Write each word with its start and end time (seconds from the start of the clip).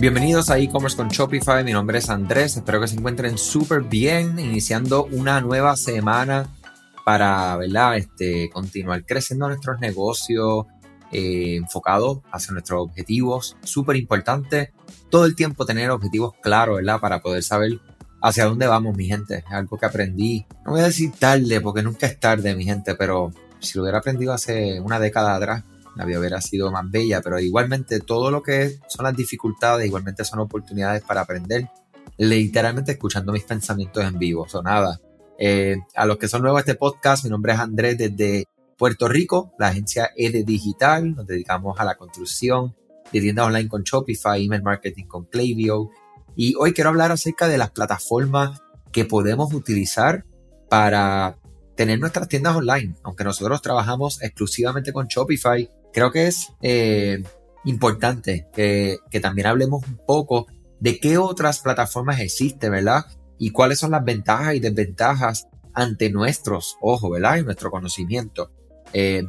Bienvenidos 0.00 0.48
a 0.48 0.60
e-commerce 0.60 0.96
con 0.96 1.08
Shopify, 1.08 1.64
mi 1.64 1.72
nombre 1.72 1.98
es 1.98 2.08
Andrés, 2.08 2.56
espero 2.56 2.80
que 2.80 2.86
se 2.86 2.94
encuentren 2.94 3.36
súper 3.36 3.82
bien, 3.82 4.38
iniciando 4.38 5.06
una 5.06 5.40
nueva 5.40 5.74
semana 5.74 6.54
para 7.04 7.56
¿verdad? 7.56 7.96
Este, 7.96 8.48
continuar 8.48 9.04
creciendo 9.04 9.48
nuestros 9.48 9.80
negocios, 9.80 10.66
eh, 11.10 11.56
enfocados 11.56 12.20
hacia 12.30 12.52
nuestros 12.52 12.80
objetivos, 12.80 13.56
súper 13.64 13.96
importante 13.96 14.72
todo 15.10 15.24
el 15.24 15.34
tiempo 15.34 15.66
tener 15.66 15.90
objetivos 15.90 16.32
claros, 16.40 16.76
¿verdad? 16.76 17.00
Para 17.00 17.20
poder 17.20 17.42
saber 17.42 17.80
hacia 18.22 18.44
dónde 18.44 18.68
vamos, 18.68 18.96
mi 18.96 19.06
gente, 19.06 19.38
es 19.38 19.52
algo 19.52 19.78
que 19.78 19.86
aprendí, 19.86 20.46
no 20.64 20.72
voy 20.72 20.82
a 20.82 20.84
decir 20.84 21.10
tarde, 21.18 21.60
porque 21.60 21.82
nunca 21.82 22.06
es 22.06 22.20
tarde, 22.20 22.54
mi 22.54 22.62
gente, 22.64 22.94
pero 22.94 23.32
si 23.58 23.76
lo 23.76 23.82
hubiera 23.82 23.98
aprendido 23.98 24.32
hace 24.32 24.80
una 24.80 25.00
década 25.00 25.34
atrás, 25.34 25.64
la 25.98 26.04
vida 26.04 26.20
hubiera 26.20 26.40
sido 26.40 26.70
más 26.70 26.88
bella, 26.88 27.20
pero 27.20 27.40
igualmente 27.40 27.98
todo 27.98 28.30
lo 28.30 28.40
que 28.40 28.78
son 28.86 29.04
las 29.04 29.16
dificultades, 29.16 29.84
igualmente 29.84 30.24
son 30.24 30.38
oportunidades 30.38 31.02
para 31.02 31.22
aprender, 31.22 31.68
literalmente 32.16 32.92
escuchando 32.92 33.32
mis 33.32 33.42
pensamientos 33.42 34.04
en 34.04 34.16
vivo, 34.16 34.46
o 34.50 34.62
nada. 34.62 35.00
Eh, 35.38 35.76
a 35.96 36.06
los 36.06 36.16
que 36.16 36.28
son 36.28 36.42
nuevos 36.42 36.58
a 36.58 36.60
este 36.60 36.76
podcast, 36.76 37.24
mi 37.24 37.30
nombre 37.30 37.52
es 37.52 37.58
Andrés 37.58 37.98
desde 37.98 38.46
Puerto 38.76 39.08
Rico, 39.08 39.52
la 39.58 39.68
agencia 39.68 40.10
ED 40.16 40.44
Digital, 40.44 41.16
nos 41.16 41.26
dedicamos 41.26 41.80
a 41.80 41.84
la 41.84 41.96
construcción 41.96 42.76
de 43.12 43.20
tiendas 43.20 43.46
online 43.46 43.68
con 43.68 43.82
Shopify, 43.82 44.44
email 44.44 44.62
marketing 44.62 45.06
con 45.06 45.24
Klaviyo, 45.24 45.90
y 46.36 46.54
hoy 46.54 46.72
quiero 46.74 46.90
hablar 46.90 47.10
acerca 47.10 47.48
de 47.48 47.58
las 47.58 47.72
plataformas 47.72 48.62
que 48.92 49.04
podemos 49.04 49.52
utilizar 49.52 50.24
para 50.70 51.36
tener 51.74 51.98
nuestras 51.98 52.28
tiendas 52.28 52.54
online. 52.54 52.94
Aunque 53.02 53.24
nosotros 53.24 53.62
trabajamos 53.62 54.22
exclusivamente 54.22 54.92
con 54.92 55.08
Shopify, 55.08 55.68
creo 55.92 56.10
que 56.10 56.26
es 56.26 56.52
eh, 56.62 57.22
importante 57.64 58.46
que, 58.52 58.98
también 59.20 59.46
hablemos 59.46 59.86
un 59.86 59.98
poco 60.06 60.46
de 60.80 60.98
qué 61.00 61.18
otras 61.18 61.60
plataformas 61.60 62.20
existen, 62.20 62.70
¿verdad? 62.70 63.06
Y 63.38 63.50
cuáles 63.50 63.78
son 63.78 63.92
las 63.92 64.04
ventajas 64.04 64.54
y 64.54 64.60
desventajas 64.60 65.48
ante 65.74 66.10
nuestros 66.10 66.76
ojos, 66.80 67.10
¿verdad? 67.10 67.38
Y 67.38 67.42
nuestro 67.42 67.70
conocimiento. 67.70 68.50
Eh, 68.92 69.24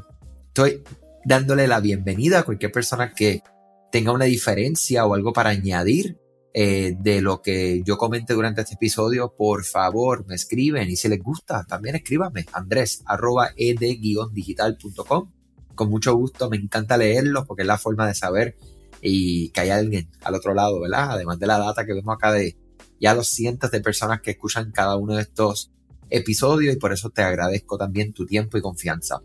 estoy 0.47 0.83
dándole 1.25 1.67
la 1.67 1.79
bienvenida 1.79 2.39
a 2.39 2.43
cualquier 2.43 2.71
persona 2.71 3.13
que 3.13 3.43
tenga 3.91 4.11
una 4.11 4.25
diferencia 4.25 5.05
o 5.05 5.13
algo 5.13 5.33
para 5.33 5.49
añadir 5.49 6.17
eh, 6.53 6.95
de 6.99 7.21
lo 7.21 7.41
que 7.41 7.83
yo 7.85 7.97
comente 7.97 8.33
durante 8.33 8.61
este 8.61 8.73
episodio, 8.73 9.35
por 9.35 9.63
favor 9.65 10.25
me 10.27 10.35
escriben 10.35 10.89
y 10.89 10.95
si 10.95 11.07
les 11.07 11.19
gusta, 11.19 11.63
también 11.65 11.95
escríbanme, 11.95 12.45
andrés 12.53 13.03
arroba 13.05 13.51
ed-digital.com 13.55 15.31
con 15.79 15.89
mucho 15.89 16.13
gusto, 16.13 16.49
me 16.49 16.57
encanta 16.57 16.97
leerlos 16.97 17.45
porque 17.47 17.61
es 17.61 17.67
la 17.67 17.77
forma 17.77 18.05
de 18.05 18.13
saber 18.13 18.57
y 19.01 19.47
que 19.51 19.61
hay 19.61 19.69
alguien 19.69 20.09
al 20.25 20.35
otro 20.35 20.53
lado, 20.53 20.81
¿verdad? 20.81 21.11
Además 21.11 21.39
de 21.39 21.47
la 21.47 21.57
data 21.57 21.85
que 21.85 21.93
vemos 21.93 22.13
acá 22.13 22.33
de 22.33 22.57
ya 22.99 23.13
los 23.13 23.29
cientos 23.29 23.71
de 23.71 23.79
personas 23.79 24.19
que 24.19 24.31
escuchan 24.31 24.73
cada 24.73 24.97
uno 24.97 25.15
de 25.15 25.21
estos 25.21 25.71
episodios 26.09 26.75
y 26.75 26.77
por 26.77 26.91
eso 26.91 27.11
te 27.11 27.21
agradezco 27.21 27.77
también 27.77 28.11
tu 28.11 28.25
tiempo 28.25 28.57
y 28.57 28.61
confianza. 28.61 29.21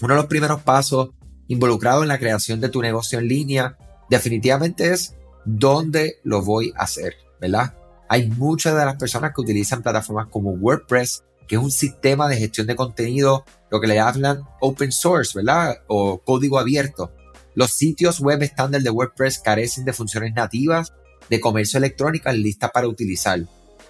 Uno 0.00 0.14
de 0.14 0.20
los 0.20 0.28
primeros 0.28 0.62
pasos 0.62 1.10
involucrados 1.48 2.02
en 2.02 2.08
la 2.10 2.20
creación 2.20 2.60
de 2.60 2.68
tu 2.68 2.80
negocio 2.80 3.18
en 3.18 3.26
línea 3.26 3.76
definitivamente 4.08 4.92
es 4.92 5.16
dónde 5.44 6.20
lo 6.22 6.42
voy 6.42 6.72
a 6.76 6.84
hacer, 6.84 7.16
¿verdad? 7.40 7.74
Hay 8.08 8.30
muchas 8.30 8.76
de 8.76 8.84
las 8.84 8.94
personas 8.98 9.32
que 9.34 9.40
utilizan 9.40 9.82
plataformas 9.82 10.28
como 10.28 10.52
WordPress, 10.52 11.24
que 11.52 11.56
es 11.56 11.62
un 11.62 11.70
sistema 11.70 12.28
de 12.28 12.38
gestión 12.38 12.66
de 12.66 12.74
contenido 12.74 13.44
lo 13.70 13.78
que 13.78 13.86
le 13.86 14.00
hablan 14.00 14.40
open 14.58 14.90
source, 14.90 15.38
¿verdad? 15.38 15.82
O 15.86 16.16
código 16.16 16.58
abierto. 16.58 17.12
Los 17.54 17.72
sitios 17.72 18.20
web 18.20 18.42
estándar 18.42 18.80
de 18.80 18.88
WordPress 18.88 19.38
carecen 19.38 19.84
de 19.84 19.92
funciones 19.92 20.32
nativas 20.32 20.94
de 21.28 21.40
comercio 21.40 21.76
electrónico 21.76 22.32
listas 22.32 22.70
para 22.70 22.88
utilizar. 22.88 23.38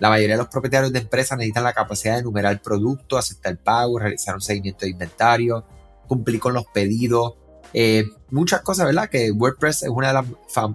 La 0.00 0.08
mayoría 0.08 0.34
de 0.34 0.42
los 0.42 0.48
propietarios 0.48 0.92
de 0.92 0.98
empresas 0.98 1.38
necesitan 1.38 1.62
la 1.62 1.72
capacidad 1.72 2.14
de 2.14 2.22
enumerar 2.22 2.60
productos, 2.60 3.20
aceptar 3.20 3.56
pagos, 3.58 4.02
realizar 4.02 4.34
un 4.34 4.40
seguimiento 4.40 4.84
de 4.84 4.90
inventario, 4.90 5.64
cumplir 6.08 6.40
con 6.40 6.54
los 6.54 6.64
pedidos, 6.74 7.34
eh, 7.72 8.06
muchas 8.30 8.62
cosas, 8.62 8.86
¿verdad? 8.86 9.08
Que 9.08 9.30
WordPress 9.30 9.84
es 9.84 9.88
una 9.88 10.08
de 10.08 10.14
las 10.14 10.26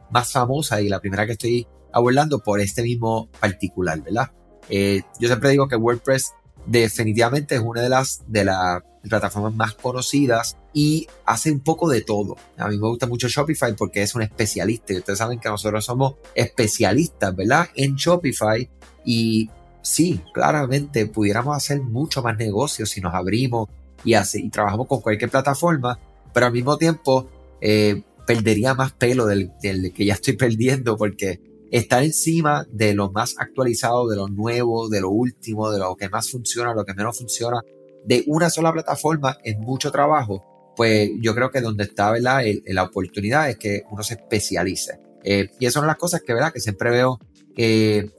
más 0.10 0.32
famosas 0.32 0.80
y 0.80 0.88
la 0.88 1.02
primera 1.02 1.26
que 1.26 1.34
estoy 1.34 1.68
abordando 1.92 2.40
por 2.40 2.62
este 2.62 2.82
mismo 2.82 3.30
particular, 3.42 4.02
¿verdad? 4.02 4.32
Eh, 4.70 5.02
yo 5.20 5.28
siempre 5.28 5.50
digo 5.50 5.68
que 5.68 5.76
WordPress 5.76 6.32
definitivamente 6.68 7.56
es 7.56 7.62
una 7.62 7.82
de 7.82 7.90
las, 7.90 8.22
de 8.28 8.44
las 8.44 8.84
plataformas 9.08 9.56
más 9.56 9.74
conocidas 9.74 10.58
y 10.74 11.08
hace 11.26 11.52
un 11.52 11.62
poco 11.62 11.90
de 11.90 12.02
todo. 12.02 12.36
A 12.58 12.68
mí 12.68 12.78
me 12.78 12.88
gusta 12.88 13.08
mucho 13.08 13.28
Shopify 13.28 13.74
porque 13.76 14.04
es 14.04 14.14
un 14.14 14.22
especialista. 14.22 14.94
Y 14.94 14.98
ustedes 14.98 15.20
saben 15.20 15.40
que 15.40 15.50
nosotros 15.50 15.84
somos 15.86 16.16
especialistas, 16.36 17.36
¿verdad? 17.36 17.70
En 17.76 17.96
Shopify 17.96 18.70
y 19.06 19.50
sí, 19.82 20.22
claramente 20.34 21.08
pudiéramos 21.08 21.56
hacer 21.56 21.82
mucho 21.82 22.22
más 22.22 22.38
negocios 22.38 22.90
si 22.90 23.02
nos 23.02 23.14
abrimos 23.14 23.70
y, 24.04 24.14
así, 24.14 24.46
y 24.46 24.50
trabajamos 24.50 24.88
con 24.88 25.02
cualquier 25.02 25.32
plataforma, 25.32 25.98
pero 26.34 26.46
al 26.48 26.52
mismo 26.52 26.78
tiempo 26.78 27.30
eh, 27.62 28.04
perdería 28.28 28.74
más 28.74 28.92
pelo 28.92 29.26
del, 29.26 29.52
del 29.62 29.94
que 29.94 30.06
ya 30.06 30.14
estoy 30.14 30.34
perdiendo 30.38 30.98
porque 30.98 31.40
estar 31.72 32.04
encima 32.04 32.66
de 32.72 32.94
lo 32.94 33.12
más 33.12 33.36
actualizado, 33.38 34.08
de 34.08 34.16
lo 34.16 34.28
nuevo, 34.28 34.90
de 34.90 35.02
lo 35.02 35.10
último, 35.10 35.72
de 35.72 35.80
lo 35.80 35.96
que 35.96 36.10
más 36.10 36.30
funciona, 36.32 36.74
lo 36.74 36.86
que 36.86 36.94
menos 36.94 37.18
funciona, 37.18 37.62
de 38.06 38.24
una 38.28 38.50
sola 38.50 38.72
plataforma 38.72 39.38
es 39.44 39.58
mucho 39.58 39.92
trabajo, 39.92 40.74
pues 40.76 41.10
yo 41.20 41.34
creo 41.36 41.52
que 41.52 41.60
donde 41.60 41.86
está 41.86 42.12
¿verdad? 42.12 42.42
la 42.68 42.84
oportunidad 42.84 43.50
es 43.50 43.58
que 43.58 43.84
uno 43.92 44.04
se 44.04 44.14
especialice. 44.14 45.00
Eh, 45.24 45.50
y 45.60 45.66
esas 45.66 45.74
son 45.74 45.88
las 45.88 45.98
cosas 45.98 46.22
que, 46.22 46.34
¿verdad? 46.34 46.54
que 46.54 46.62
siempre 46.62 46.90
veo, 46.90 47.20
eh, 47.58 48.10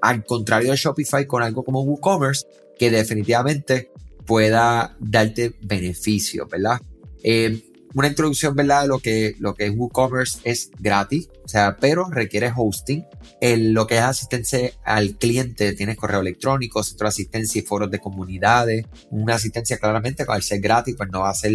al 0.00 0.24
contrario 0.24 0.70
de 0.70 0.76
Shopify, 0.76 1.26
con 1.26 1.42
algo 1.42 1.64
como 1.64 1.82
WooCommerce, 1.82 2.46
que 2.78 2.90
definitivamente 2.90 3.90
pueda 4.26 4.96
darte 5.00 5.54
beneficios, 5.62 6.48
¿verdad? 6.48 6.80
Eh, 7.22 7.73
una 7.94 8.08
introducción, 8.08 8.54
¿verdad? 8.56 8.86
Lo 8.86 8.98
que, 8.98 9.34
lo 9.38 9.54
que 9.54 9.66
es 9.66 9.72
WooCommerce 9.74 10.40
es 10.44 10.70
gratis, 10.78 11.28
o 11.44 11.48
sea, 11.48 11.76
pero 11.80 12.10
requiere 12.10 12.52
hosting. 12.54 13.04
En 13.40 13.72
lo 13.72 13.86
que 13.86 13.96
es 13.96 14.02
asistencia 14.02 14.72
al 14.84 15.16
cliente, 15.16 15.72
tienes 15.74 15.96
correo 15.96 16.20
electrónico, 16.20 16.82
centro 16.82 17.06
de 17.06 17.10
asistencia 17.10 17.60
y 17.60 17.62
foros 17.62 17.90
de 17.90 18.00
comunidades. 18.00 18.86
Una 19.10 19.36
asistencia 19.36 19.78
claramente, 19.78 20.24
al 20.26 20.42
ser 20.42 20.60
gratis, 20.60 20.96
pues 20.96 21.08
no 21.10 21.20
va 21.20 21.30
a 21.30 21.34
ser 21.34 21.52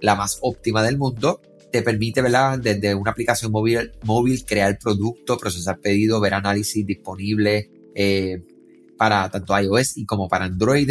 la 0.00 0.14
más 0.14 0.38
óptima 0.42 0.82
del 0.82 0.96
mundo. 0.96 1.40
Te 1.72 1.82
permite, 1.82 2.22
¿verdad? 2.22 2.58
Desde 2.58 2.94
una 2.94 3.10
aplicación 3.10 3.50
móvil, 3.52 3.92
móvil 4.04 4.44
crear 4.44 4.78
producto, 4.78 5.38
procesar 5.38 5.78
pedido, 5.80 6.20
ver 6.20 6.34
análisis 6.34 6.86
disponible 6.86 7.70
eh, 7.94 8.42
para 8.96 9.30
tanto 9.30 9.58
iOS 9.58 9.96
y 9.96 10.04
como 10.04 10.28
para 10.28 10.44
Android. 10.44 10.90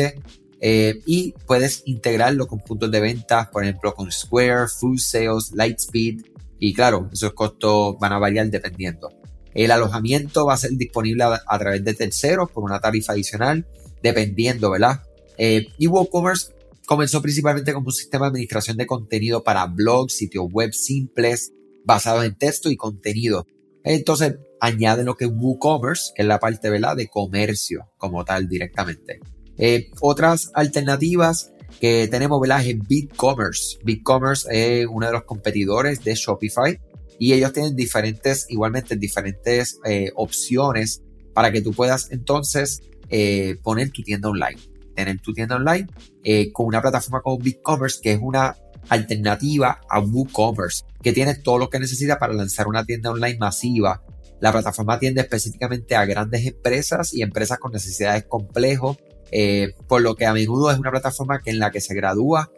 Eh, 0.61 1.01
y 1.05 1.33
puedes 1.45 1.83
integrarlo 1.85 2.47
con 2.47 2.59
puntos 2.59 2.91
de 2.91 2.99
venta, 2.99 3.49
por 3.51 3.63
ejemplo, 3.63 3.93
con 3.93 4.11
Square, 4.11 4.67
Food 4.67 4.99
Sales, 4.99 5.51
Lightspeed. 5.53 6.21
Y 6.59 6.73
claro, 6.73 7.09
esos 7.13 7.33
costos 7.33 7.97
van 7.99 8.13
a 8.13 8.19
variar 8.19 8.49
dependiendo. 8.49 9.09
El 9.53 9.71
alojamiento 9.71 10.45
va 10.45 10.53
a 10.53 10.57
ser 10.57 10.71
disponible 10.71 11.23
a, 11.23 11.59
través 11.59 11.83
de 11.83 11.93
terceros 11.93 12.51
por 12.51 12.63
una 12.63 12.79
tarifa 12.79 13.13
adicional, 13.13 13.65
dependiendo, 14.03 14.69
¿verdad? 14.71 15.01
Eh, 15.37 15.67
y 15.77 15.87
WooCommerce 15.87 16.53
comenzó 16.85 17.21
principalmente 17.21 17.73
como 17.73 17.87
un 17.87 17.93
sistema 17.93 18.25
de 18.25 18.29
administración 18.29 18.77
de 18.77 18.85
contenido 18.85 19.43
para 19.43 19.65
blogs, 19.65 20.15
sitios 20.15 20.45
web 20.51 20.73
simples, 20.73 21.53
basados 21.85 22.25
en 22.25 22.35
texto 22.35 22.69
y 22.69 22.77
contenido. 22.77 23.47
Entonces, 23.83 24.37
añade 24.59 25.03
lo 25.03 25.15
que 25.15 25.25
es 25.25 25.31
WooCommerce, 25.33 26.11
que 26.15 26.23
es 26.23 26.27
la 26.27 26.39
parte, 26.39 26.69
¿verdad?, 26.69 26.95
de 26.95 27.07
comercio 27.07 27.89
como 27.97 28.25
tal 28.25 28.47
directamente. 28.47 29.19
Eh, 29.59 29.91
otras 29.99 30.51
alternativas 30.53 31.51
que 31.81 32.07
tenemos, 32.07 32.39
¿verdad? 32.39 32.65
Es 32.65 32.79
BigCommerce. 32.87 33.77
BigCommerce 33.83 34.47
es 34.51 34.87
uno 34.89 35.05
de 35.05 35.11
los 35.11 35.23
competidores 35.23 36.03
de 36.03 36.15
Shopify 36.15 36.79
y 37.19 37.33
ellos 37.33 37.51
tienen 37.51 37.75
diferentes, 37.75 38.45
igualmente 38.49 38.95
diferentes 38.95 39.79
eh, 39.85 40.11
opciones 40.15 41.03
para 41.33 41.51
que 41.51 41.61
tú 41.61 41.73
puedas 41.73 42.09
entonces 42.11 42.81
eh, 43.09 43.57
poner 43.61 43.91
tu 43.91 44.01
tienda 44.01 44.29
online. 44.29 44.59
Tener 44.95 45.19
tu 45.19 45.33
tienda 45.33 45.57
online 45.57 45.87
con 46.51 46.65
una 46.65 46.81
plataforma 46.81 47.21
como 47.21 47.37
BigCommerce 47.37 48.01
que 48.01 48.13
es 48.13 48.19
una 48.21 48.55
alternativa 48.89 49.79
a 49.89 49.99
WooCommerce, 49.99 50.83
que 51.01 51.13
tiene 51.13 51.35
todo 51.35 51.57
lo 51.57 51.69
que 51.69 51.79
necesita 51.79 52.17
para 52.17 52.33
lanzar 52.33 52.67
una 52.67 52.85
tienda 52.85 53.11
online 53.11 53.37
masiva. 53.37 54.03
La 54.41 54.51
plataforma 54.51 54.95
atiende 54.95 55.21
específicamente 55.21 55.95
a 55.95 56.05
grandes 56.05 56.45
empresas 56.45 57.13
y 57.13 57.21
empresas 57.21 57.59
con 57.59 57.71
necesidades 57.71 58.25
complejas 58.25 58.97
eh, 59.31 59.75
por 59.87 60.01
lo 60.01 60.15
que 60.15 60.25
a 60.25 60.33
menudo 60.33 60.71
es 60.71 60.79
una 60.79 60.91
plataforma 60.91 61.41
que 61.41 61.51
en 61.51 61.59
la 61.59 61.71
que 61.71 61.81
se 61.81 61.93
gradúa 61.93 62.51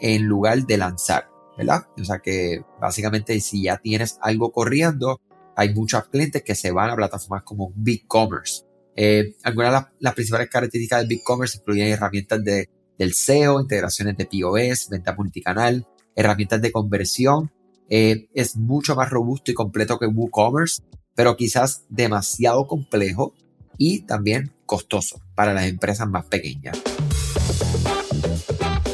en 0.00 0.24
lugar 0.24 0.66
de 0.66 0.76
lanzar, 0.76 1.28
¿verdad? 1.56 1.86
O 1.98 2.04
sea 2.04 2.18
que 2.18 2.62
básicamente 2.80 3.38
si 3.40 3.64
ya 3.64 3.78
tienes 3.78 4.18
algo 4.20 4.52
corriendo, 4.52 5.20
hay 5.56 5.74
muchos 5.74 6.04
clientes 6.08 6.42
que 6.42 6.54
se 6.54 6.70
van 6.70 6.90
a 6.90 6.96
plataformas 6.96 7.42
como 7.44 7.72
BigCommerce. 7.74 8.64
Eh, 8.94 9.34
algunas 9.42 9.84
de 9.84 9.88
las, 10.00 10.14
principales 10.14 10.48
características 10.48 11.02
de 11.02 11.08
BigCommerce 11.08 11.58
incluyen 11.58 11.88
herramientas 11.88 12.42
de, 12.44 12.68
del 12.98 13.14
SEO, 13.14 13.60
integraciones 13.60 14.16
de 14.16 14.26
POS, 14.26 14.88
venta 14.90 15.14
multicanal, 15.14 15.86
herramientas 16.14 16.60
de 16.60 16.72
conversión. 16.72 17.50
Eh, 17.88 18.28
es 18.34 18.56
mucho 18.56 18.96
más 18.96 19.10
robusto 19.10 19.50
y 19.50 19.54
completo 19.54 19.98
que 19.98 20.06
WooCommerce 20.06 20.82
pero 21.16 21.36
quizás 21.36 21.84
demasiado 21.88 22.68
complejo 22.68 23.34
y 23.78 24.00
también 24.00 24.52
costoso 24.64 25.20
para 25.34 25.52
las 25.54 25.66
empresas 25.66 26.08
más 26.08 26.24
pequeñas. 26.26 26.78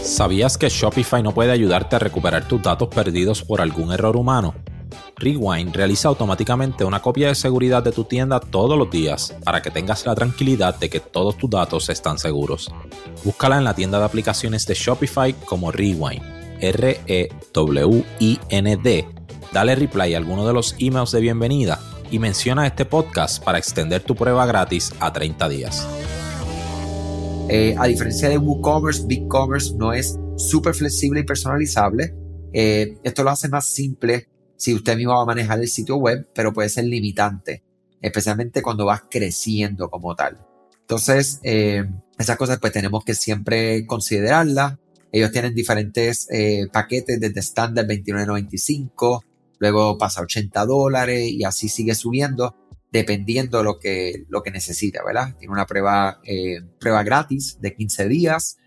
¿Sabías 0.03 0.59
que 0.59 0.69
Shopify 0.69 1.23
no 1.23 1.33
puede 1.33 1.53
ayudarte 1.53 1.97
a 1.97 1.99
recuperar 1.99 2.47
tus 2.47 2.61
datos 2.63 2.89
perdidos 2.89 3.43
por 3.43 3.61
algún 3.61 3.93
error 3.93 4.17
humano? 4.17 4.55
Rewind 5.17 5.75
realiza 5.75 6.09
automáticamente 6.09 6.85
una 6.85 7.01
copia 7.01 7.29
de 7.29 7.35
seguridad 7.35 7.83
de 7.83 7.93
tu 7.93 8.05
tienda 8.05 8.41
todos 8.41 8.77
los 8.77 8.91
días 8.91 9.35
para 9.45 9.63
que 9.63 9.71
tengas 9.71 10.05
la 10.05 10.15
tranquilidad 10.15 10.79
de 10.79 10.91
que 10.91 11.01
todos 11.01 11.39
tus 11.39 11.49
datos 11.49 11.89
están 11.89 12.19
seguros. 12.19 12.71
Búscala 13.25 13.57
en 13.59 13.65
la 13.65 13.75
tienda 13.75 13.99
de 14.01 14.05
aplicaciones 14.05 14.67
de 14.67 14.75
Shopify 14.75 15.33
como 15.33 15.71
Rewind, 15.71 16.23
R-E-W-I-N-D. 16.61 17.29
Dale 19.53 19.75
reply 19.77 20.15
a 20.15 20.19
alguno 20.19 20.47
de 20.47 20.53
los 20.53 20.75
emails 20.79 21.13
de 21.13 21.21
bienvenida 21.21 21.79
y 22.13 22.19
menciona 22.19 22.67
este 22.67 22.85
podcast 22.85 23.43
para 23.43 23.59
extender 23.59 24.03
tu 24.03 24.15
prueba 24.15 24.45
gratis 24.47 24.93
a 25.01 25.13
30 25.13 25.49
días. 25.49 25.89
Eh, 27.49 27.75
a 27.79 27.87
diferencia 27.87 28.29
de 28.29 28.39
WooCommerce, 28.39 29.07
BigCommerce 29.07 29.75
no 29.77 29.93
es 29.93 30.19
súper 30.37 30.75
flexible 30.75 31.21
y 31.21 31.25
personalizable. 31.25 32.15
Eh, 32.53 32.99
esto 33.03 33.25
lo 33.25 33.31
hace 33.31 33.49
más 33.49 33.67
simple 33.67 34.29
si 34.57 34.75
usted 34.75 34.97
mismo 34.97 35.15
va 35.15 35.23
a 35.23 35.27
manejar 35.27 35.59
el 35.59 35.69
sitio 35.69 35.97
web, 35.97 36.29
pero 36.35 36.53
puede 36.53 36.69
ser 36.69 36.85
limitante, 36.85 37.65
especialmente 38.01 38.63
cuando 38.63 38.85
vas 38.85 39.03
creciendo 39.11 39.91
como 39.91 40.15
tal. 40.15 40.39
Entonces, 40.83 41.41
eh, 41.43 41.85
esas 42.19 42.37
cosas 42.37 42.59
pues 42.61 42.73
tenemos 42.73 43.05
que 43.05 43.15
siempre 43.15 43.87
considerarlas. 43.87 44.77
Ellos 45.11 45.33
tienen 45.33 45.55
diferentes 45.55 46.29
eh, 46.31 46.69
paquetes 46.73 47.19
desde 47.19 47.41
estándar 47.41 47.87
29.95, 47.87 49.23
luego 49.63 49.97
pasa 49.97 50.21
a 50.21 50.25
80 50.25 50.67
dólares 50.67 51.31
y 51.31 51.45
así 51.45 51.69
sigue 51.69 51.95
subiendo 51.95 52.57
dependiendo 52.91 53.59
de 53.59 53.65
lo 53.65 53.79
que, 53.79 54.27
lo 54.29 54.43
que 54.43 54.51
necesita, 54.51 55.03
¿verdad? 55.03 55.35
Tiene 55.39 55.55
una 55.55 55.65
prueba, 55.65 56.21
eh, 56.25 56.61
prueba 56.79 57.03
gratis 57.03 57.59
de 57.61 57.75
15 57.75 58.09
días, 58.09 58.59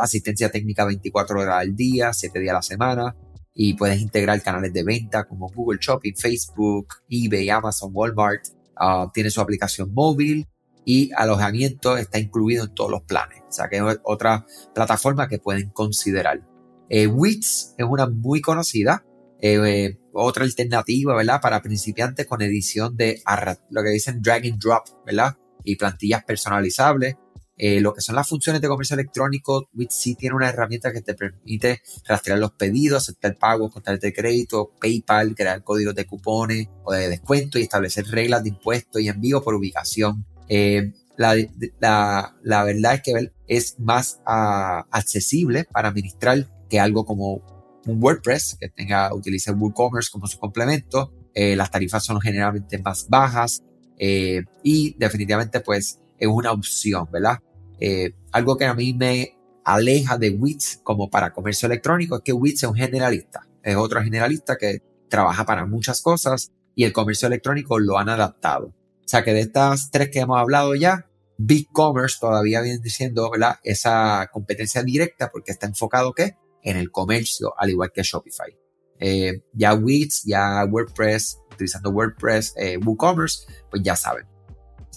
asistencia 0.00 0.50
técnica 0.50 0.84
24 0.86 1.40
horas 1.40 1.60
al 1.60 1.76
día, 1.76 2.12
7 2.12 2.40
días 2.40 2.50
a 2.52 2.54
la 2.54 2.62
semana, 2.62 3.16
y 3.60 3.74
puedes 3.74 4.00
integrar 4.00 4.40
canales 4.40 4.72
de 4.72 4.84
venta 4.84 5.24
como 5.24 5.48
Google 5.48 5.80
Shopping, 5.82 6.14
Facebook, 6.14 6.94
eBay, 7.08 7.50
Amazon, 7.50 7.90
Walmart. 7.92 8.44
Ah, 8.76 9.10
tiene 9.12 9.30
su 9.30 9.40
aplicación 9.40 9.92
móvil 9.92 10.46
y 10.84 11.10
alojamiento 11.16 11.96
está 11.96 12.20
incluido 12.20 12.66
en 12.66 12.74
todos 12.74 12.92
los 12.92 13.02
planes. 13.02 13.42
O 13.48 13.52
sea 13.52 13.68
que 13.68 13.78
es 13.78 13.82
otra 14.04 14.46
plataforma 14.74 15.26
que 15.26 15.40
pueden 15.40 15.70
considerar. 15.70 16.40
Eh, 16.88 17.08
Wix 17.08 17.74
es 17.76 17.84
una 17.84 18.06
muy 18.06 18.40
conocida, 18.40 19.04
eh, 19.40 19.58
eh, 19.64 19.98
otra 20.12 20.44
alternativa, 20.44 21.14
¿verdad? 21.14 21.40
Para 21.40 21.62
principiantes 21.62 22.26
con 22.26 22.42
edición 22.42 22.96
de 22.96 23.22
lo 23.70 23.82
que 23.82 23.90
dicen 23.90 24.20
drag 24.20 24.44
and 24.44 24.60
drop, 24.60 24.84
¿verdad? 25.06 25.36
Y 25.64 25.76
plantillas 25.76 26.24
personalizables. 26.24 27.16
Eh, 27.60 27.80
lo 27.80 27.92
que 27.92 28.00
son 28.00 28.14
las 28.14 28.28
funciones 28.28 28.62
de 28.62 28.68
comercio 28.68 28.94
electrónico, 28.94 29.68
Wix 29.74 30.14
tiene 30.16 30.36
una 30.36 30.48
herramienta 30.48 30.92
que 30.92 31.02
te 31.02 31.14
permite 31.14 31.82
rastrear 32.06 32.38
los 32.38 32.52
pedidos, 32.52 33.02
aceptar 33.02 33.36
pagos 33.36 33.72
con 33.72 33.82
de 33.82 34.12
crédito, 34.12 34.70
PayPal, 34.80 35.34
crear 35.34 35.64
códigos 35.64 35.96
de 35.96 36.06
cupones 36.06 36.68
o 36.84 36.92
de 36.92 37.08
descuento 37.08 37.58
y 37.58 37.62
establecer 37.62 38.06
reglas 38.06 38.44
de 38.44 38.50
impuestos 38.50 39.02
y 39.02 39.08
envío 39.08 39.42
por 39.42 39.54
ubicación. 39.54 40.24
Eh, 40.48 40.92
la, 41.16 41.34
la, 41.80 42.64
verdad 42.64 42.94
es 42.94 43.02
que 43.02 43.32
es 43.48 43.80
más 43.80 44.20
ah, 44.24 44.86
accesible 44.92 45.64
para 45.64 45.88
administrar 45.88 46.48
que 46.70 46.78
algo 46.78 47.04
como 47.04 47.57
un 47.92 48.02
WordPress 48.02 48.56
que 48.60 48.68
tenga, 48.68 49.14
utilice 49.14 49.52
WooCommerce 49.52 50.10
como 50.10 50.26
su 50.26 50.38
complemento. 50.38 51.12
Eh, 51.34 51.56
las 51.56 51.70
tarifas 51.70 52.04
son 52.04 52.20
generalmente 52.20 52.78
más 52.78 53.08
bajas 53.08 53.62
y 54.62 54.96
definitivamente 54.96 55.58
pues 55.58 55.98
es 56.18 56.28
una 56.28 56.52
opción, 56.52 57.08
¿verdad? 57.10 57.38
Eh, 57.80 58.12
algo 58.32 58.56
que 58.56 58.64
a 58.64 58.74
mí 58.74 58.92
me 58.92 59.36
aleja 59.64 60.18
de 60.18 60.30
Wix 60.30 60.80
como 60.82 61.10
para 61.10 61.32
comercio 61.32 61.66
electrónico 61.66 62.16
es 62.16 62.22
que 62.22 62.32
Wix 62.32 62.62
es 62.62 62.68
un 62.68 62.74
generalista, 62.74 63.46
es 63.62 63.76
otro 63.76 64.02
generalista 64.02 64.56
que 64.56 64.82
trabaja 65.08 65.44
para 65.46 65.66
muchas 65.66 66.00
cosas 66.00 66.52
y 66.74 66.84
el 66.84 66.92
comercio 66.92 67.28
electrónico 67.28 67.78
lo 67.78 67.98
han 67.98 68.08
adaptado. 68.08 68.66
O 68.66 69.08
sea 69.08 69.24
que 69.24 69.32
de 69.32 69.40
estas 69.40 69.90
tres 69.90 70.10
que 70.10 70.20
hemos 70.20 70.38
hablado 70.38 70.74
ya, 70.74 71.06
BigCommerce 71.38 72.18
todavía 72.20 72.60
viene 72.60 72.78
diciendo 72.78 73.30
¿verdad? 73.30 73.56
esa 73.62 74.28
competencia 74.32 74.82
directa 74.82 75.30
porque 75.30 75.52
está 75.52 75.66
enfocado 75.66 76.12
¿qué? 76.12 76.36
En 76.68 76.76
el 76.76 76.90
comercio, 76.90 77.54
al 77.56 77.70
igual 77.70 77.90
que 77.92 78.02
Shopify. 78.02 78.54
Eh, 79.00 79.42
ya 79.54 79.74
Wix, 79.74 80.24
ya 80.24 80.64
WordPress, 80.64 81.38
utilizando 81.52 81.90
WordPress, 81.90 82.54
eh, 82.56 82.76
WooCommerce, 82.76 83.46
pues 83.70 83.82
ya 83.82 83.96
saben. 83.96 84.26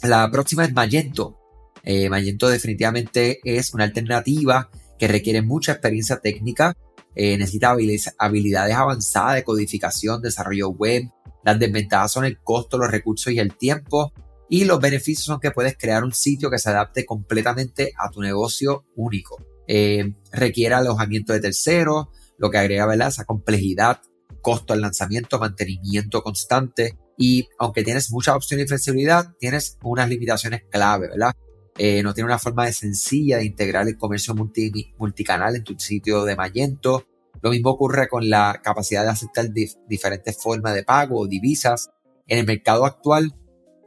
La 0.03 0.29
próxima 0.29 0.65
es 0.65 0.73
Magento. 0.73 1.37
Eh, 1.83 2.09
Magento 2.09 2.49
definitivamente 2.49 3.39
es 3.43 3.73
una 3.73 3.85
alternativa 3.85 4.69
que 4.99 5.07
requiere 5.07 5.41
mucha 5.41 5.71
experiencia 5.71 6.19
técnica, 6.19 6.75
necesita 7.15 7.75
habilidades 8.17 8.75
avanzadas 8.75 9.35
de 9.35 9.43
codificación, 9.43 10.21
desarrollo 10.21 10.69
web. 10.69 11.09
Las 11.43 11.59
desventajas 11.59 12.11
son 12.11 12.25
el 12.25 12.39
costo, 12.39 12.77
los 12.77 12.91
recursos 12.91 13.33
y 13.33 13.39
el 13.39 13.57
tiempo. 13.57 14.13
Y 14.47 14.65
los 14.65 14.79
beneficios 14.79 15.25
son 15.25 15.39
que 15.39 15.51
puedes 15.51 15.77
crear 15.77 16.03
un 16.03 16.13
sitio 16.13 16.49
que 16.49 16.59
se 16.59 16.69
adapte 16.69 17.05
completamente 17.05 17.93
a 17.97 18.09
tu 18.09 18.21
negocio 18.21 18.85
único. 18.95 19.43
Eh, 19.73 20.15
requiere 20.33 20.75
alojamiento 20.75 21.31
de 21.31 21.39
terceros, 21.39 22.07
lo 22.37 22.49
que 22.49 22.57
agrega 22.57 22.85
¿verdad? 22.85 23.07
esa 23.07 23.23
complejidad, 23.23 24.01
costo 24.41 24.73
al 24.73 24.81
lanzamiento, 24.81 25.39
mantenimiento 25.39 26.21
constante. 26.23 26.97
Y 27.17 27.47
aunque 27.57 27.81
tienes 27.81 28.11
mucha 28.11 28.35
opción 28.35 28.59
y 28.59 28.67
flexibilidad, 28.67 29.33
tienes 29.39 29.77
unas 29.81 30.09
limitaciones 30.09 30.63
clave, 30.69 31.07
¿verdad? 31.07 31.31
Eh, 31.77 32.03
no 32.03 32.13
tiene 32.13 32.25
una 32.25 32.37
forma 32.37 32.69
sencilla 32.73 33.37
de 33.37 33.45
integrar 33.45 33.87
el 33.87 33.95
comercio 33.95 34.35
multicanal 34.35 35.55
en 35.55 35.63
tu 35.63 35.79
sitio 35.79 36.25
de 36.25 36.35
Magento. 36.35 37.05
Lo 37.41 37.51
mismo 37.51 37.69
ocurre 37.69 38.09
con 38.09 38.29
la 38.29 38.59
capacidad 38.61 39.03
de 39.03 39.11
aceptar 39.11 39.51
diferentes 39.87 40.37
formas 40.37 40.75
de 40.75 40.83
pago 40.83 41.17
o 41.17 41.27
divisas. 41.27 41.91
En 42.27 42.39
el 42.39 42.45
mercado 42.45 42.85
actual, 42.85 43.33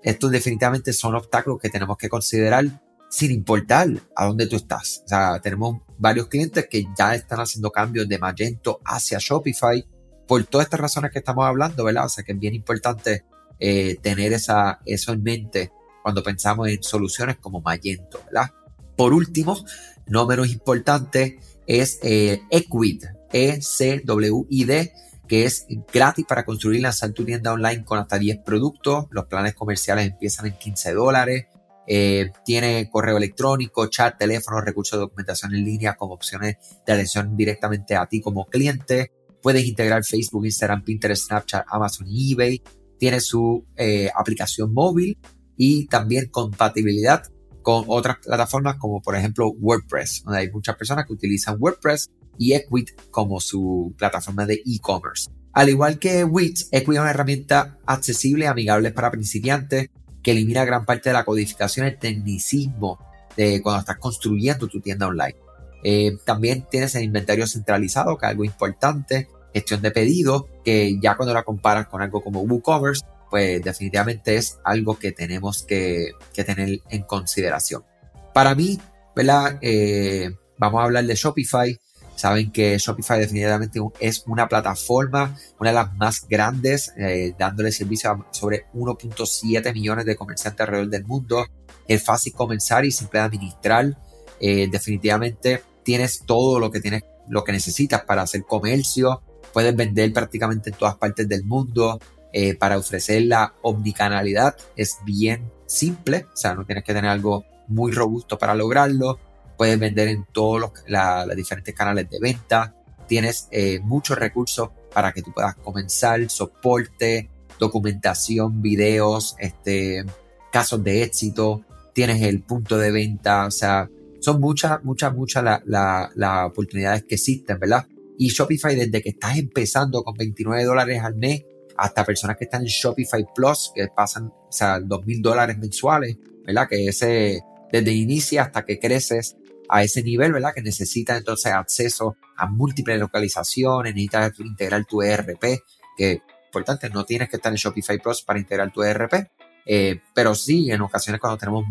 estos 0.02 0.30
definitivamente 0.30 0.94
son 0.94 1.14
obstáculos 1.14 1.58
que 1.60 1.68
tenemos 1.68 1.98
que 1.98 2.08
considerar 2.08 2.64
sin 3.14 3.30
importar 3.30 3.88
a 4.16 4.26
dónde 4.26 4.48
tú 4.48 4.56
estás. 4.56 5.02
O 5.04 5.08
sea, 5.08 5.38
tenemos 5.40 5.82
varios 5.98 6.26
clientes 6.26 6.66
que 6.68 6.84
ya 6.98 7.14
están 7.14 7.38
haciendo 7.38 7.70
cambios 7.70 8.08
de 8.08 8.18
Magento 8.18 8.80
hacia 8.84 9.18
Shopify 9.20 9.86
por 10.26 10.42
todas 10.46 10.66
estas 10.66 10.80
razones 10.80 11.12
que 11.12 11.20
estamos 11.20 11.44
hablando, 11.44 11.84
¿verdad? 11.84 12.06
O 12.06 12.08
sea, 12.08 12.24
que 12.24 12.32
es 12.32 12.38
bien 12.40 12.56
importante 12.56 13.24
eh, 13.60 13.98
tener 14.02 14.32
esa, 14.32 14.80
eso 14.84 15.12
en 15.12 15.22
mente 15.22 15.70
cuando 16.02 16.24
pensamos 16.24 16.66
en 16.66 16.82
soluciones 16.82 17.36
como 17.36 17.60
Magento, 17.60 18.20
¿verdad? 18.26 18.50
Por 18.96 19.12
último, 19.12 19.64
no 20.08 20.26
menos 20.26 20.50
importante, 20.50 21.38
es 21.68 22.00
eh, 22.02 22.42
Equid, 22.50 23.04
E-C-W-I-D, 23.32 24.92
que 25.28 25.44
es 25.44 25.66
gratis 25.92 26.26
para 26.28 26.44
construir 26.44 26.80
y 26.80 26.82
lanzar 26.82 27.12
tu 27.12 27.24
tienda 27.24 27.52
online 27.52 27.84
con 27.84 28.00
hasta 28.00 28.18
10 28.18 28.38
productos. 28.44 29.06
Los 29.10 29.26
planes 29.26 29.54
comerciales 29.54 30.04
empiezan 30.04 30.46
en 30.46 30.58
15 30.58 30.94
dólares. 30.94 31.46
Eh, 31.86 32.30
tiene 32.44 32.88
correo 32.90 33.16
electrónico, 33.16 33.86
chat, 33.86 34.18
teléfono, 34.18 34.60
recursos 34.60 34.98
de 34.98 35.02
documentación 35.02 35.54
en 35.54 35.64
línea 35.64 35.96
como 35.96 36.14
opciones 36.14 36.56
de 36.86 36.92
atención 36.92 37.36
directamente 37.36 37.96
a 37.96 38.06
ti 38.06 38.20
como 38.20 38.46
cliente. 38.46 39.12
Puedes 39.42 39.66
integrar 39.66 40.04
Facebook, 40.04 40.46
Instagram, 40.46 40.82
Pinterest, 40.84 41.26
Snapchat, 41.26 41.66
Amazon 41.68 42.06
y 42.08 42.32
eBay. 42.32 42.62
Tiene 42.98 43.20
su 43.20 43.66
eh, 43.76 44.10
aplicación 44.14 44.72
móvil 44.72 45.18
y 45.56 45.86
también 45.86 46.28
compatibilidad 46.30 47.24
con 47.62 47.84
otras 47.88 48.18
plataformas 48.18 48.76
como 48.76 49.00
por 49.00 49.16
ejemplo 49.16 49.48
WordPress, 49.48 50.22
donde 50.24 50.40
hay 50.40 50.50
muchas 50.50 50.76
personas 50.76 51.06
que 51.06 51.12
utilizan 51.12 51.56
WordPress 51.58 52.10
y 52.38 52.52
Equid 52.52 52.88
como 53.10 53.40
su 53.40 53.94
plataforma 53.96 54.46
de 54.46 54.62
e-commerce. 54.66 55.30
Al 55.52 55.68
igual 55.68 55.98
que 55.98 56.24
Wix, 56.24 56.68
Equid 56.72 56.94
es 56.94 57.00
una 57.00 57.10
herramienta 57.10 57.78
accesible 57.86 58.44
y 58.44 58.48
amigable 58.48 58.90
para 58.90 59.10
principiantes 59.10 59.88
que 60.24 60.32
elimina 60.32 60.64
gran 60.64 60.84
parte 60.84 61.10
de 61.10 61.12
la 61.12 61.24
codificación 61.24 61.86
el 61.86 61.98
tecnicismo 61.98 62.98
de 63.36 63.62
cuando 63.62 63.80
estás 63.80 63.98
construyendo 63.98 64.66
tu 64.66 64.80
tienda 64.80 65.06
online. 65.06 65.36
Eh, 65.84 66.16
también 66.24 66.66
tienes 66.68 66.94
el 66.94 67.04
inventario 67.04 67.46
centralizado, 67.46 68.16
que 68.16 68.26
es 68.26 68.30
algo 68.30 68.44
importante, 68.44 69.28
gestión 69.52 69.82
de 69.82 69.90
pedidos, 69.90 70.44
que 70.64 70.98
ya 71.00 71.16
cuando 71.16 71.34
la 71.34 71.42
comparas 71.42 71.86
con 71.86 72.00
algo 72.00 72.22
como 72.22 72.40
WooCommerce, 72.40 73.04
pues 73.30 73.62
definitivamente 73.62 74.36
es 74.36 74.58
algo 74.64 74.98
que 74.98 75.12
tenemos 75.12 75.62
que, 75.62 76.12
tener 76.34 76.80
en 76.88 77.02
consideración. 77.02 77.84
Para 78.32 78.54
mí, 78.54 78.80
¿verdad? 79.14 79.58
Eh, 79.60 80.34
vamos 80.56 80.80
a 80.80 80.84
hablar 80.84 81.04
de 81.04 81.14
Shopify. 81.14 81.78
Saben 82.16 82.50
que 82.52 82.78
Shopify 82.78 83.18
definitivamente 83.18 83.80
es 84.00 84.24
una 84.26 84.48
plataforma, 84.48 85.36
una 85.58 85.70
de 85.70 85.74
las 85.74 85.94
más 85.94 86.26
grandes, 86.28 86.92
eh, 86.96 87.34
dándole 87.38 87.72
servicio 87.72 88.10
a 88.10 88.26
sobre 88.30 88.66
1.7 88.72 89.72
millones 89.72 90.04
de 90.04 90.16
comerciantes 90.16 90.60
alrededor 90.60 90.90
del 90.90 91.04
mundo. 91.04 91.46
Es 91.86 92.04
fácil 92.04 92.32
comenzar 92.32 92.84
y 92.84 92.90
simple 92.90 93.20
administrar. 93.20 93.96
Eh, 94.40 94.68
definitivamente 94.70 95.62
tienes 95.82 96.22
todo 96.24 96.58
lo 96.58 96.70
que 96.70 96.80
tienes, 96.80 97.02
lo 97.28 97.44
que 97.44 97.52
necesitas 97.52 98.04
para 98.04 98.22
hacer 98.22 98.44
comercio. 98.44 99.22
Puedes 99.52 99.74
vender 99.74 100.12
prácticamente 100.12 100.70
en 100.70 100.76
todas 100.76 100.96
partes 100.96 101.28
del 101.28 101.44
mundo. 101.44 101.98
eh, 102.36 102.56
para 102.56 102.76
ofrecer 102.76 103.22
la 103.22 103.54
omnicanalidad 103.62 104.56
es 104.74 104.96
bien 105.04 105.52
simple, 105.66 106.26
o 106.34 106.36
sea, 106.36 106.54
no 106.54 106.64
tienes 106.66 106.82
que 106.82 106.92
tener 106.92 107.08
algo 107.08 107.44
muy 107.68 107.92
robusto 107.92 108.38
para 108.38 108.56
lograrlo. 108.56 109.20
Puedes 109.56 109.78
vender 109.78 110.08
en 110.08 110.24
todos 110.32 110.60
los 110.60 111.36
diferentes 111.36 111.74
canales 111.74 112.08
de 112.10 112.18
venta. 112.20 112.74
Tienes 113.06 113.48
eh, 113.50 113.80
muchos 113.82 114.18
recursos 114.18 114.70
para 114.92 115.12
que 115.12 115.22
tú 115.22 115.32
puedas 115.32 115.56
comenzar, 115.56 116.28
soporte, 116.30 117.30
documentación, 117.58 118.62
videos, 118.62 119.36
este, 119.38 120.04
casos 120.52 120.82
de 120.82 121.02
éxito. 121.02 121.64
Tienes 121.92 122.22
el 122.22 122.42
punto 122.42 122.76
de 122.78 122.90
venta, 122.90 123.46
o 123.46 123.50
sea, 123.50 123.88
son 124.20 124.40
muchas, 124.40 124.82
muchas, 124.82 125.14
muchas 125.14 125.44
las 125.64 126.46
oportunidades 126.46 127.04
que 127.04 127.16
existen, 127.16 127.58
¿verdad? 127.58 127.86
Y 128.18 128.28
Shopify, 128.28 128.74
desde 128.74 129.02
que 129.02 129.10
estás 129.10 129.36
empezando 129.36 130.02
con 130.02 130.14
29 130.14 130.64
dólares 130.64 131.02
al 131.02 131.14
mes, 131.16 131.44
hasta 131.76 132.04
personas 132.04 132.36
que 132.36 132.44
están 132.44 132.62
en 132.62 132.68
Shopify 132.68 133.26
Plus, 133.34 133.72
que 133.74 133.88
pasan, 133.94 134.26
o 134.26 134.48
sea, 134.50 134.80
2 134.80 135.06
mil 135.06 135.20
dólares 135.20 135.58
mensuales, 135.58 136.16
¿verdad? 136.44 136.68
Que 136.68 136.88
ese, 136.88 137.42
desde 137.70 137.92
inicio 137.92 138.40
hasta 138.40 138.64
que 138.64 138.78
creces 138.78 139.36
a 139.68 139.82
ese 139.82 140.02
nivel, 140.02 140.32
¿verdad? 140.32 140.52
Que 140.54 140.62
necesitas 140.62 141.18
entonces 141.18 141.52
acceso 141.52 142.16
a 142.36 142.46
múltiples 142.46 142.98
localizaciones, 142.98 143.94
necesitas 143.94 144.38
integrar 144.40 144.84
tu 144.84 145.02
ERP, 145.02 145.62
que 145.96 146.22
importante, 146.46 146.90
no 146.90 147.04
tienes 147.04 147.28
que 147.28 147.36
estar 147.36 147.52
en 147.52 147.56
Shopify 147.56 147.98
Plus 147.98 148.22
para 148.22 148.38
integrar 148.38 148.70
tu 148.72 148.82
ERP, 148.82 149.28
eh, 149.66 150.00
pero 150.14 150.34
sí, 150.34 150.70
en 150.70 150.82
ocasiones 150.82 151.20
cuando 151.20 151.38
tenemos 151.38 151.64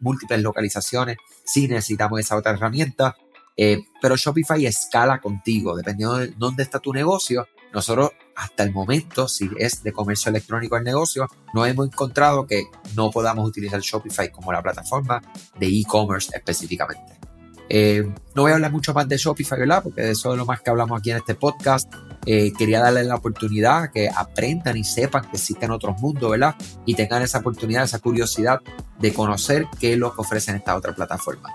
múltiples 0.00 0.42
localizaciones, 0.42 1.16
sí 1.44 1.66
necesitamos 1.68 2.20
esa 2.20 2.36
otra 2.36 2.52
herramienta. 2.52 3.16
Eh, 3.56 3.80
pero 4.00 4.16
Shopify 4.16 4.64
escala 4.66 5.20
contigo, 5.20 5.76
dependiendo 5.76 6.18
de 6.18 6.28
dónde 6.36 6.62
está 6.62 6.78
tu 6.78 6.92
negocio. 6.92 7.48
Nosotros 7.72 8.12
hasta 8.36 8.62
el 8.62 8.72
momento, 8.72 9.26
si 9.26 9.50
es 9.58 9.82
de 9.82 9.92
comercio 9.92 10.30
electrónico 10.30 10.76
el 10.76 10.84
negocio, 10.84 11.26
no 11.52 11.66
hemos 11.66 11.88
encontrado 11.88 12.46
que 12.46 12.64
no 12.94 13.10
podamos 13.10 13.48
utilizar 13.48 13.80
Shopify 13.80 14.30
como 14.30 14.52
la 14.52 14.62
plataforma 14.62 15.20
de 15.58 15.66
e-commerce 15.66 16.30
específicamente. 16.34 17.27
Eh, 17.68 18.08
no 18.34 18.42
voy 18.42 18.52
a 18.52 18.54
hablar 18.54 18.72
mucho 18.72 18.94
más 18.94 19.08
de 19.08 19.16
Shopify, 19.16 19.58
¿verdad? 19.58 19.82
Porque 19.82 20.02
de 20.02 20.10
eso 20.12 20.32
es 20.32 20.38
lo 20.38 20.46
más 20.46 20.60
que 20.60 20.70
hablamos 20.70 20.98
aquí 20.98 21.10
en 21.10 21.18
este 21.18 21.34
podcast. 21.34 21.92
Eh, 22.26 22.52
quería 22.56 22.80
darles 22.80 23.06
la 23.06 23.16
oportunidad 23.16 23.90
que 23.90 24.08
aprendan 24.08 24.76
y 24.76 24.84
sepan 24.84 25.22
que 25.22 25.36
existen 25.36 25.70
otros 25.70 26.00
mundos, 26.00 26.30
¿verdad? 26.30 26.54
Y 26.84 26.94
tengan 26.94 27.22
esa 27.22 27.38
oportunidad, 27.38 27.84
esa 27.84 27.98
curiosidad 27.98 28.60
de 28.98 29.12
conocer 29.12 29.66
qué 29.78 29.92
es 29.92 29.98
lo 29.98 30.14
que 30.14 30.20
ofrecen 30.20 30.56
esta 30.56 30.76
otra 30.76 30.94
plataforma. 30.94 31.54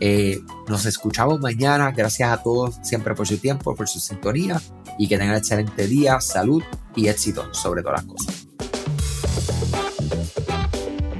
Eh, 0.00 0.40
nos 0.68 0.84
escuchamos 0.84 1.40
mañana. 1.40 1.92
Gracias 1.92 2.28
a 2.30 2.42
todos 2.42 2.76
siempre 2.82 3.14
por 3.14 3.26
su 3.26 3.38
tiempo, 3.38 3.74
por 3.74 3.88
su 3.88 4.00
sintonía 4.00 4.60
y 4.98 5.08
que 5.08 5.16
tengan 5.16 5.36
excelente 5.36 5.86
día, 5.86 6.20
salud 6.20 6.62
y 6.96 7.08
éxito 7.08 7.54
sobre 7.54 7.82
todas 7.82 8.02
las 8.02 8.12
cosas. 8.12 8.31